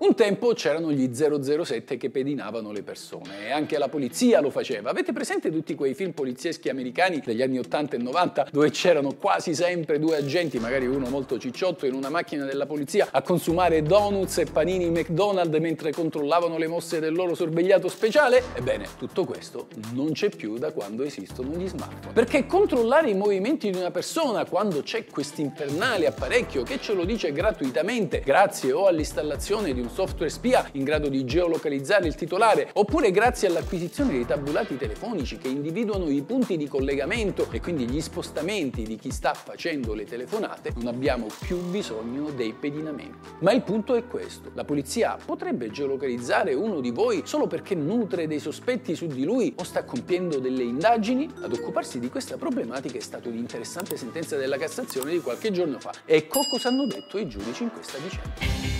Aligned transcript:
Un 0.00 0.14
tempo 0.14 0.54
c'erano 0.54 0.92
gli 0.92 1.10
007 1.12 1.98
che 1.98 2.08
pedinavano 2.08 2.72
le 2.72 2.82
persone 2.82 3.48
e 3.48 3.50
anche 3.50 3.76
la 3.76 3.88
polizia 3.88 4.40
lo 4.40 4.48
faceva. 4.48 4.88
Avete 4.88 5.12
presente 5.12 5.50
tutti 5.50 5.74
quei 5.74 5.92
film 5.92 6.12
polizieschi 6.12 6.70
americani 6.70 7.20
degli 7.22 7.42
anni 7.42 7.58
80 7.58 7.96
e 7.96 7.98
90 7.98 8.46
dove 8.50 8.70
c'erano 8.70 9.12
quasi 9.16 9.54
sempre 9.54 9.98
due 9.98 10.16
agenti, 10.16 10.58
magari 10.58 10.86
uno 10.86 11.10
molto 11.10 11.38
cicciotto, 11.38 11.84
in 11.84 11.92
una 11.92 12.08
macchina 12.08 12.46
della 12.46 12.64
polizia 12.64 13.08
a 13.10 13.20
consumare 13.20 13.82
donuts 13.82 14.38
e 14.38 14.46
panini 14.46 14.88
McDonald's 14.88 15.58
mentre 15.58 15.92
controllavano 15.92 16.56
le 16.56 16.66
mosse 16.66 16.98
del 16.98 17.12
loro 17.12 17.34
sorvegliato 17.34 17.88
speciale? 17.88 18.42
Ebbene, 18.54 18.86
tutto 18.96 19.26
questo 19.26 19.68
non 19.92 20.12
c'è 20.12 20.30
più 20.30 20.56
da 20.56 20.72
quando 20.72 21.02
esistono 21.02 21.52
gli 21.52 21.68
smartphone. 21.68 22.14
Perché 22.14 22.46
controllare 22.46 23.10
i 23.10 23.14
movimenti 23.14 23.70
di 23.70 23.76
una 23.76 23.90
persona 23.90 24.46
quando 24.46 24.80
c'è 24.82 25.04
questo 25.04 25.42
infernale 25.42 26.06
apparecchio 26.06 26.62
che 26.62 26.80
ce 26.80 26.94
lo 26.94 27.04
dice 27.04 27.32
gratuitamente 27.32 28.22
grazie 28.24 28.72
o 28.72 28.86
all'installazione 28.86 29.74
di 29.74 29.80
un 29.80 29.88
software 29.92 30.30
spia 30.30 30.68
in 30.72 30.84
grado 30.84 31.08
di 31.08 31.24
geolocalizzare 31.24 32.06
il 32.06 32.14
titolare, 32.14 32.70
oppure 32.74 33.10
grazie 33.10 33.48
all'acquisizione 33.48 34.12
dei 34.12 34.26
tabulati 34.26 34.76
telefonici 34.76 35.36
che 35.36 35.48
individuano 35.48 36.08
i 36.08 36.22
punti 36.22 36.56
di 36.56 36.68
collegamento 36.68 37.48
e 37.50 37.60
quindi 37.60 37.86
gli 37.88 38.00
spostamenti 38.00 38.82
di 38.82 38.96
chi 38.96 39.10
sta 39.10 39.34
facendo 39.34 39.94
le 39.94 40.04
telefonate, 40.04 40.72
non 40.76 40.86
abbiamo 40.86 41.26
più 41.40 41.58
bisogno 41.58 42.30
dei 42.30 42.52
pedinamenti. 42.52 43.28
Ma 43.40 43.52
il 43.52 43.62
punto 43.62 43.94
è 43.94 44.06
questo, 44.06 44.50
la 44.54 44.64
polizia 44.64 45.18
potrebbe 45.24 45.70
geolocalizzare 45.70 46.54
uno 46.54 46.80
di 46.80 46.90
voi 46.90 47.22
solo 47.24 47.46
perché 47.46 47.74
nutre 47.74 48.26
dei 48.26 48.38
sospetti 48.38 48.94
su 48.94 49.06
di 49.06 49.24
lui 49.24 49.54
o 49.56 49.64
sta 49.64 49.84
compiendo 49.84 50.38
delle 50.38 50.62
indagini? 50.62 51.28
Ad 51.42 51.52
occuparsi 51.52 51.98
di 51.98 52.08
questa 52.08 52.36
problematica 52.36 52.96
è 52.96 53.02
stata 53.02 53.28
un'interessante 53.28 53.96
sentenza 53.96 54.36
della 54.36 54.56
Cassazione 54.56 55.12
di 55.12 55.20
qualche 55.20 55.50
giorno 55.50 55.78
fa. 55.78 55.92
Ecco 56.04 56.40
cosa 56.50 56.68
hanno 56.68 56.86
detto 56.86 57.18
i 57.18 57.28
giudici 57.28 57.62
in 57.64 57.72
questa 57.72 57.98
vicenda. 57.98 58.79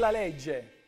È 0.00 0.10
la 0.10 0.10
legge. 0.10 0.79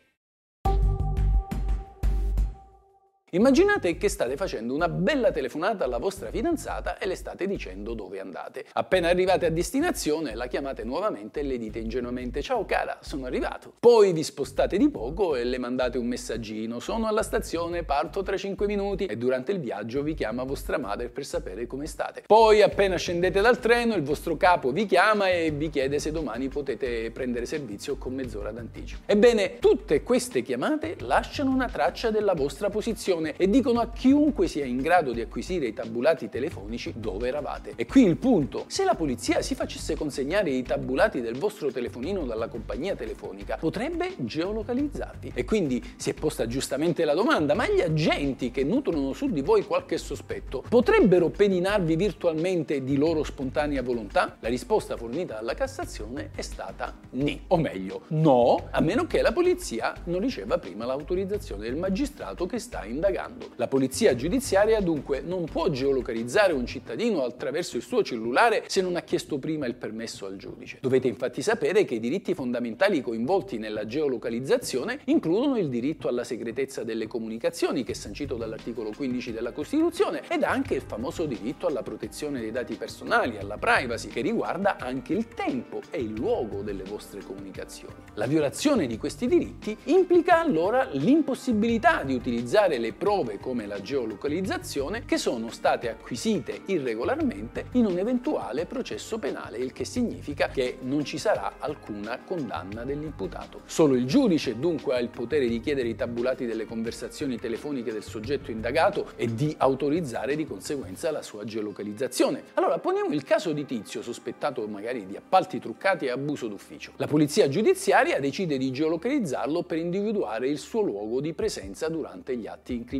Immaginate 3.34 3.96
che 3.96 4.10
state 4.10 4.36
facendo 4.36 4.74
una 4.74 4.90
bella 4.90 5.30
telefonata 5.30 5.84
alla 5.84 5.96
vostra 5.96 6.30
fidanzata 6.30 6.98
e 6.98 7.06
le 7.06 7.14
state 7.14 7.46
dicendo 7.46 7.94
dove 7.94 8.20
andate. 8.20 8.66
Appena 8.74 9.08
arrivate 9.08 9.46
a 9.46 9.50
destinazione 9.50 10.34
la 10.34 10.48
chiamate 10.48 10.84
nuovamente 10.84 11.40
e 11.40 11.42
le 11.44 11.56
dite 11.56 11.78
ingenuamente 11.78 12.42
ciao 12.42 12.66
cara, 12.66 12.98
sono 13.00 13.24
arrivato. 13.24 13.72
Poi 13.80 14.12
vi 14.12 14.22
spostate 14.22 14.76
di 14.76 14.90
poco 14.90 15.34
e 15.34 15.44
le 15.44 15.56
mandate 15.56 15.96
un 15.96 16.08
messaggino, 16.08 16.78
sono 16.78 17.06
alla 17.06 17.22
stazione, 17.22 17.84
parto 17.84 18.22
tra 18.22 18.36
5 18.36 18.66
minuti 18.66 19.06
e 19.06 19.16
durante 19.16 19.52
il 19.52 19.60
viaggio 19.60 20.02
vi 20.02 20.12
chiama 20.12 20.42
vostra 20.42 20.76
madre 20.76 21.08
per 21.08 21.24
sapere 21.24 21.66
come 21.66 21.86
state. 21.86 22.24
Poi 22.26 22.60
appena 22.60 22.96
scendete 22.96 23.40
dal 23.40 23.58
treno 23.58 23.94
il 23.94 24.02
vostro 24.02 24.36
capo 24.36 24.72
vi 24.72 24.84
chiama 24.84 25.30
e 25.30 25.50
vi 25.52 25.70
chiede 25.70 26.00
se 26.00 26.12
domani 26.12 26.48
potete 26.48 27.10
prendere 27.10 27.46
servizio 27.46 27.96
con 27.96 28.12
mezz'ora 28.12 28.52
d'anticipo. 28.52 29.04
Ebbene, 29.06 29.58
tutte 29.58 30.02
queste 30.02 30.42
chiamate 30.42 30.96
lasciano 30.98 31.50
una 31.50 31.70
traccia 31.70 32.10
della 32.10 32.34
vostra 32.34 32.68
posizione 32.68 33.20
televisione 33.22 33.34
e 33.36 33.48
dicono 33.48 33.80
a 33.80 33.88
chiunque 33.88 34.48
sia 34.48 34.64
in 34.64 34.80
grado 34.80 35.12
di 35.12 35.20
acquisire 35.20 35.66
i 35.66 35.72
tabulati 35.72 36.28
telefonici 36.28 36.92
dove 36.96 37.28
eravate. 37.28 37.72
E 37.76 37.86
qui 37.86 38.04
il 38.04 38.16
punto, 38.16 38.64
se 38.66 38.84
la 38.84 38.94
polizia 38.94 39.40
si 39.42 39.54
facesse 39.54 39.94
consegnare 39.94 40.50
i 40.50 40.62
tabulati 40.62 41.20
del 41.20 41.38
vostro 41.38 41.70
telefonino 41.70 42.24
dalla 42.24 42.48
compagnia 42.48 42.96
telefonica, 42.96 43.56
potrebbe 43.56 44.14
geolocalizzarvi. 44.16 45.32
E 45.34 45.44
quindi 45.44 45.82
si 45.96 46.10
è 46.10 46.14
posta 46.14 46.46
giustamente 46.46 47.04
la 47.04 47.14
domanda, 47.14 47.54
ma 47.54 47.68
gli 47.68 47.80
agenti 47.80 48.50
che 48.50 48.64
nutrono 48.64 49.12
su 49.12 49.28
di 49.28 49.42
voi 49.42 49.64
qualche 49.64 49.98
sospetto 49.98 50.64
potrebbero 50.68 51.28
pedinarvi 51.28 51.96
virtualmente 51.96 52.82
di 52.82 52.96
loro 52.96 53.22
spontanea 53.22 53.82
volontà? 53.82 54.36
La 54.40 54.48
risposta 54.48 54.96
fornita 54.96 55.34
dalla 55.34 55.54
Cassazione 55.54 56.30
è 56.34 56.42
stata 56.42 56.96
ni, 57.10 57.42
o 57.48 57.56
meglio, 57.56 58.02
no, 58.08 58.68
a 58.70 58.80
meno 58.80 59.06
che 59.06 59.22
la 59.22 59.32
polizia 59.32 59.94
non 60.04 60.20
riceva 60.20 60.58
prima 60.58 60.84
l'autorizzazione 60.84 61.62
del 61.62 61.76
magistrato 61.76 62.46
che 62.46 62.58
sta 62.58 62.84
indagando 62.84 63.11
indagando. 63.12 63.50
La 63.56 63.68
polizia 63.68 64.14
giudiziaria 64.14 64.80
dunque 64.80 65.20
non 65.20 65.44
può 65.44 65.68
geolocalizzare 65.68 66.52
un 66.52 66.66
cittadino 66.66 67.22
attraverso 67.22 67.76
il 67.76 67.82
suo 67.82 68.02
cellulare 68.02 68.64
se 68.66 68.80
non 68.80 68.96
ha 68.96 69.02
chiesto 69.02 69.38
prima 69.38 69.66
il 69.66 69.74
permesso 69.74 70.26
al 70.26 70.36
giudice. 70.36 70.78
Dovete 70.80 71.08
infatti 71.08 71.42
sapere 71.42 71.84
che 71.84 71.94
i 71.94 72.00
diritti 72.00 72.34
fondamentali 72.34 73.00
coinvolti 73.02 73.58
nella 73.58 73.86
geolocalizzazione 73.86 75.00
includono 75.06 75.58
il 75.58 75.68
diritto 75.68 76.08
alla 76.08 76.24
segretezza 76.24 76.82
delle 76.82 77.06
comunicazioni, 77.06 77.84
che 77.84 77.92
è 77.92 77.94
sancito 77.94 78.36
dall'articolo 78.36 78.90
15 78.96 79.32
della 79.32 79.52
Costituzione, 79.52 80.22
ed 80.28 80.42
anche 80.42 80.74
il 80.74 80.82
famoso 80.82 81.26
diritto 81.26 81.66
alla 81.66 81.82
protezione 81.82 82.40
dei 82.40 82.50
dati 82.50 82.74
personali, 82.74 83.36
alla 83.38 83.58
privacy, 83.58 84.08
che 84.08 84.20
riguarda 84.22 84.76
anche 84.78 85.12
il 85.12 85.28
tempo 85.28 85.80
e 85.90 86.00
il 86.00 86.14
luogo 86.14 86.62
delle 86.62 86.84
vostre 86.84 87.20
comunicazioni. 87.20 87.94
La 88.14 88.26
violazione 88.26 88.86
di 88.86 88.96
questi 88.96 89.26
diritti 89.26 89.76
implica 89.84 90.40
allora 90.40 90.88
l'impossibilità 90.92 92.02
di 92.02 92.14
utilizzare 92.14 92.78
le 92.78 92.92
prove 93.02 93.40
come 93.40 93.66
la 93.66 93.80
geolocalizzazione 93.80 95.04
che 95.04 95.18
sono 95.18 95.50
state 95.50 95.90
acquisite 95.90 96.60
irregolarmente 96.66 97.64
in 97.72 97.86
un 97.86 97.98
eventuale 97.98 98.64
processo 98.64 99.18
penale, 99.18 99.58
il 99.58 99.72
che 99.72 99.84
significa 99.84 100.46
che 100.46 100.78
non 100.82 101.04
ci 101.04 101.18
sarà 101.18 101.54
alcuna 101.58 102.20
condanna 102.24 102.84
dell'imputato. 102.84 103.62
Solo 103.64 103.96
il 103.96 104.06
giudice 104.06 104.56
dunque 104.56 104.94
ha 104.94 105.00
il 105.00 105.08
potere 105.08 105.48
di 105.48 105.58
chiedere 105.58 105.88
i 105.88 105.96
tabulati 105.96 106.46
delle 106.46 106.64
conversazioni 106.64 107.40
telefoniche 107.40 107.90
del 107.90 108.04
soggetto 108.04 108.52
indagato 108.52 109.14
e 109.16 109.34
di 109.34 109.52
autorizzare 109.58 110.36
di 110.36 110.46
conseguenza 110.46 111.10
la 111.10 111.22
sua 111.22 111.42
geolocalizzazione. 111.42 112.44
Allora 112.54 112.78
poniamo 112.78 113.12
il 113.12 113.24
caso 113.24 113.50
di 113.50 113.64
Tizio, 113.64 114.00
sospettato 114.00 114.64
magari 114.68 115.06
di 115.06 115.16
appalti 115.16 115.58
truccati 115.58 116.04
e 116.04 116.10
abuso 116.10 116.46
d'ufficio. 116.46 116.92
La 116.98 117.08
polizia 117.08 117.48
giudiziaria 117.48 118.20
decide 118.20 118.56
di 118.58 118.70
geolocalizzarlo 118.70 119.64
per 119.64 119.78
individuare 119.78 120.46
il 120.46 120.58
suo 120.58 120.82
luogo 120.82 121.20
di 121.20 121.32
presenza 121.32 121.88
durante 121.88 122.36
gli 122.36 122.46
atti 122.46 122.74
incriminati. 122.74 122.90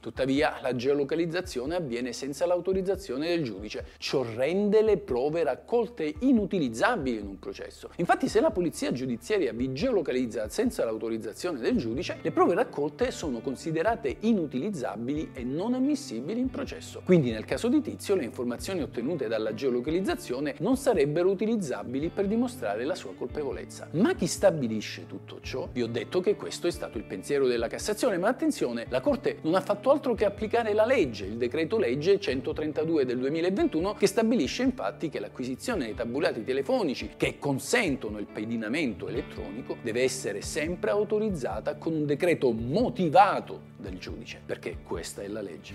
Tuttavia 0.00 0.58
la 0.62 0.74
geolocalizzazione 0.74 1.74
avviene 1.74 2.12
senza 2.12 2.46
l'autorizzazione 2.46 3.28
del 3.28 3.42
giudice. 3.42 3.86
Ciò 3.98 4.24
rende 4.34 4.82
le 4.82 4.96
prove 4.96 5.42
raccolte 5.42 6.14
inutilizzabili 6.20 7.18
in 7.18 7.26
un 7.26 7.38
processo. 7.38 7.90
Infatti 7.96 8.28
se 8.28 8.40
la 8.40 8.50
polizia 8.50 8.92
giudiziaria 8.92 9.52
vi 9.52 9.72
geolocalizza 9.72 10.48
senza 10.48 10.84
l'autorizzazione 10.84 11.58
del 11.58 11.76
giudice, 11.76 12.18
le 12.22 12.30
prove 12.30 12.54
raccolte 12.54 13.10
sono 13.10 13.40
considerate 13.40 14.16
inutilizzabili 14.20 15.30
e 15.34 15.44
non 15.44 15.74
ammissibili 15.74 16.40
in 16.40 16.48
processo. 16.48 17.02
Quindi 17.04 17.30
nel 17.30 17.44
caso 17.44 17.68
di 17.68 17.80
Tizio 17.82 18.14
le 18.14 18.24
informazioni 18.24 18.80
ottenute 18.80 19.28
dalla 19.28 19.52
geolocalizzazione 19.52 20.54
non 20.60 20.76
sarebbero 20.76 21.30
utilizzabili 21.30 22.08
per 22.08 22.26
dimostrare 22.26 22.84
la 22.84 22.94
sua 22.94 23.14
colpevolezza. 23.14 23.88
Ma 23.92 24.14
chi 24.14 24.26
stabilisce 24.26 25.06
tutto 25.06 25.40
ciò? 25.40 25.68
Vi 25.70 25.82
ho 25.82 25.88
detto 25.88 26.20
che 26.20 26.36
questo 26.36 26.66
è 26.66 26.70
stato 26.70 26.96
il 26.98 27.04
pensiero 27.04 27.46
della 27.46 27.68
Cassazione, 27.68 28.18
ma 28.18 28.28
attenzione, 28.28 28.86
la 28.88 29.00
Corte 29.00 29.38
non 29.42 29.54
ha 29.54 29.60
fatto 29.60 29.90
altro 29.90 30.14
che 30.14 30.24
applicare 30.24 30.72
la 30.72 30.84
legge, 30.84 31.24
il 31.24 31.36
decreto 31.36 31.78
legge 31.78 32.18
132 32.18 33.04
del 33.04 33.18
2021, 33.18 33.94
che 33.94 34.06
stabilisce 34.06 34.62
infatti 34.62 35.08
che 35.08 35.20
l'acquisizione 35.20 35.84
dei 35.86 35.94
tabulati 35.94 36.44
telefonici 36.44 37.10
che 37.16 37.38
consentono 37.38 38.18
il 38.18 38.26
pedinamento 38.26 39.08
elettronico 39.08 39.76
deve 39.82 40.02
essere 40.02 40.42
sempre 40.42 40.90
autorizzata 40.90 41.76
con 41.76 41.92
un 41.92 42.06
decreto 42.06 42.52
motivato 42.52 43.70
dal 43.76 43.98
giudice, 43.98 44.40
perché 44.44 44.78
questa 44.84 45.22
è 45.22 45.28
la 45.28 45.40
legge. 45.40 45.74